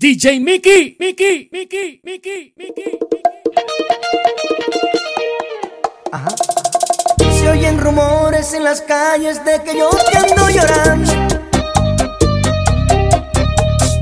[0.00, 2.98] DJ Mickey, Mickey, Mickey, Mickey, Mickey.
[7.38, 11.12] Se oyen rumores en las calles de que yo te ando llorando.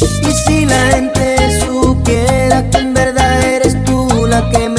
[0.01, 4.78] Y si la gente supiera que en verdad eres tú la que me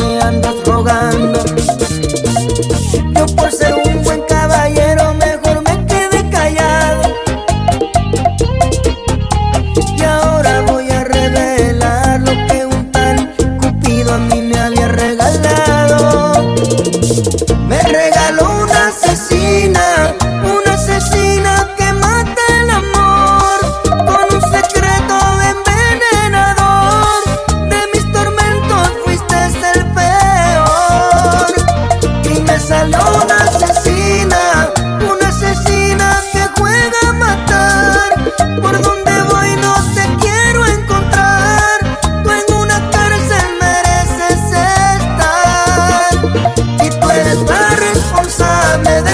[48.29, 49.08] sabe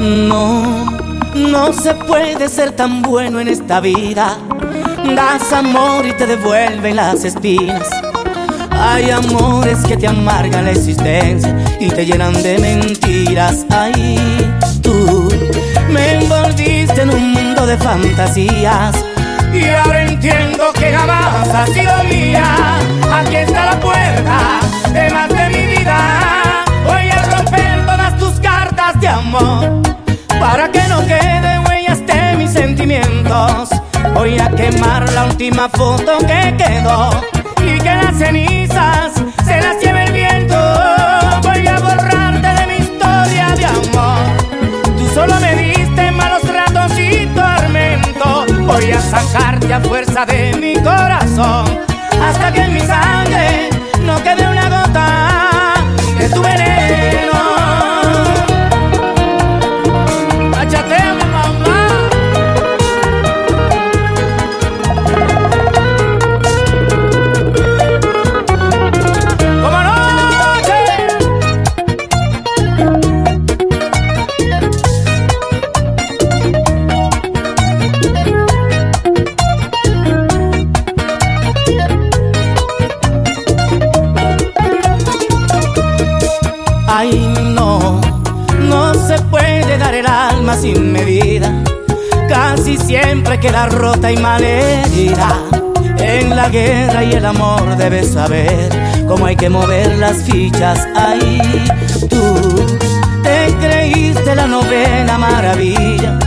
[0.00, 0.86] No,
[1.34, 4.38] no se puede ser tan bueno en esta vida.
[5.14, 7.86] Das amor y te devuelven las espinas.
[8.70, 13.66] Hay amores que te amargan la existencia y te llenan de mentiras.
[13.68, 14.16] Ahí
[14.82, 15.28] tú
[15.90, 18.96] me envolviste en un mundo de fantasías.
[19.52, 22.78] Y ahora entiendo que jamás ha sido mía.
[23.12, 24.60] Aquí está la puerta
[24.94, 26.19] de más de mi vida.
[29.00, 29.82] De amor.
[30.38, 33.68] Para que no queden huellas de mis sentimientos
[34.14, 37.10] Voy a quemar la última foto que quedó
[37.62, 39.12] Y que las cenizas
[39.44, 40.56] se las lleve el viento.
[41.42, 44.18] Voy a borrarte de mi historia de amor.
[44.96, 48.46] Tú solo me diste malos ratos y tormento.
[48.64, 51.66] Voy a sacarte a fuerza de mi corazón.
[52.22, 53.70] Hasta que en mi sangre
[54.04, 54.99] no quede una gota
[96.50, 98.68] guerra y el amor debes saber
[99.06, 101.40] cómo hay que mover las fichas ahí.
[102.08, 102.66] Tú
[103.22, 106.18] te creíste la novena maravilla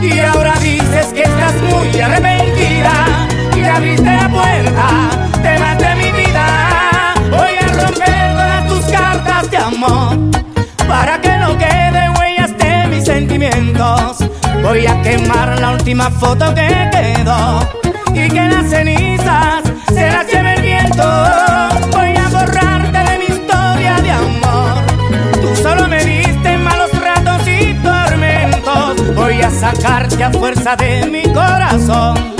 [0.00, 3.26] y ahora dices que estás muy arrepentida
[3.56, 5.10] y abriste la puerta,
[5.42, 7.14] te maté mi vida.
[7.30, 10.18] Voy a romper todas tus cartas de amor
[10.86, 14.18] para que no quede huellas de mis sentimientos.
[14.62, 17.60] Voy a quemar la última foto que quedó
[18.14, 19.61] y que las cenizas
[20.92, 24.82] Voy a borrarte de mi historia de amor.
[25.40, 29.14] Tú solo me diste malos ratos y tormentos.
[29.14, 32.31] Voy a sacarte a fuerza de mi corazón.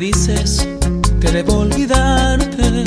[0.00, 0.66] dices
[1.20, 2.84] que debo olvidarte,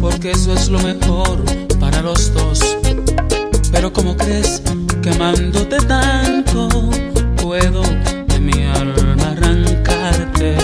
[0.00, 1.44] porque eso es lo mejor
[1.78, 2.76] para los dos.
[3.70, 4.60] Pero como crees
[5.00, 6.68] que amándote tanto,
[7.40, 7.82] puedo
[8.26, 10.56] de mi alma arrancarte.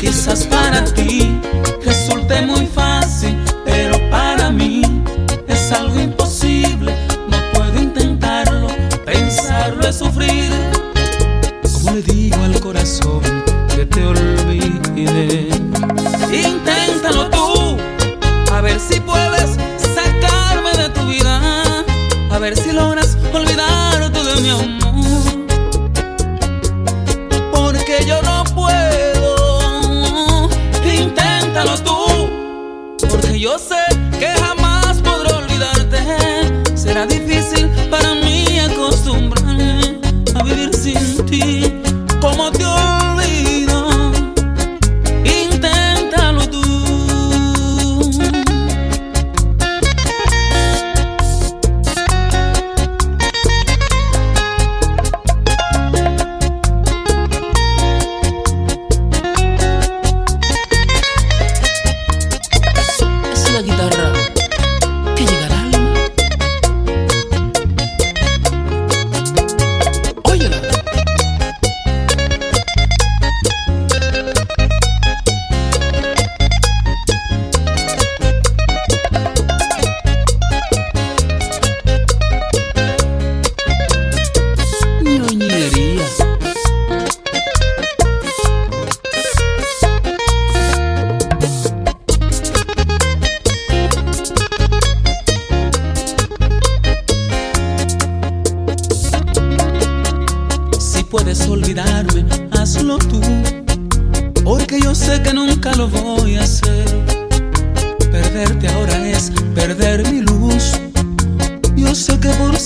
[0.00, 1.36] Quizás para ti
[1.84, 4.82] resulte muy fácil, pero para mí
[5.48, 6.94] es algo imposible.
[7.28, 8.68] No puedo intentarlo,
[9.04, 10.52] pensarlo es sufrir.
[11.72, 13.20] Como le digo al corazón
[13.74, 14.29] que te olvido
[15.10, 15.59] dizer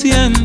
[0.04, 0.43] siempre.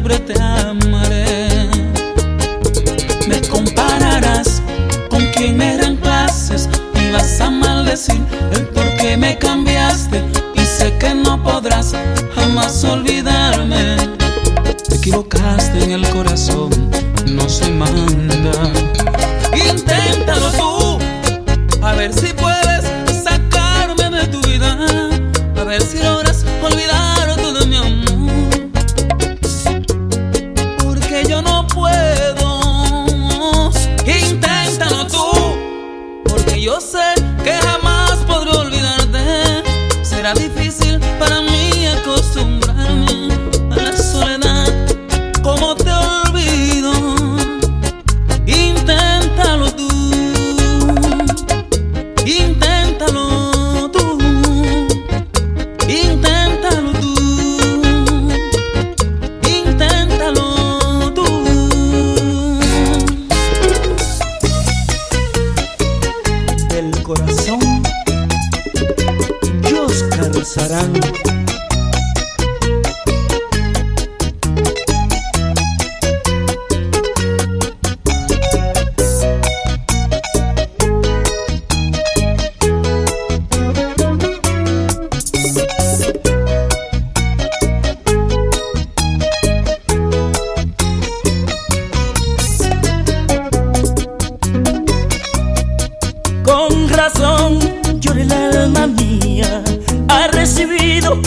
[97.10, 97.60] corazón
[98.00, 99.63] llora el alma mía.
[100.10, 101.20] Ha recibido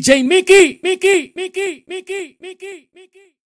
[0.00, 3.39] DJ Mickey, Mickey, Mickey, Mickey, Mickey, Mickey.